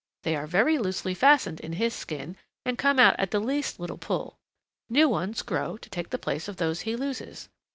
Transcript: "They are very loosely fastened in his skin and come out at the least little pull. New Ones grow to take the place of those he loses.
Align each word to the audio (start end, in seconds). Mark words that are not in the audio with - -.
"They 0.23 0.35
are 0.35 0.47
very 0.47 0.79
loosely 0.79 1.13
fastened 1.13 1.59
in 1.59 1.73
his 1.73 1.93
skin 1.93 2.35
and 2.65 2.75
come 2.75 2.97
out 2.97 3.15
at 3.19 3.29
the 3.29 3.39
least 3.39 3.79
little 3.79 3.99
pull. 3.99 4.39
New 4.89 5.07
Ones 5.07 5.43
grow 5.43 5.77
to 5.77 5.89
take 5.91 6.09
the 6.09 6.17
place 6.17 6.47
of 6.47 6.57
those 6.57 6.81
he 6.81 6.95
loses. 6.95 7.49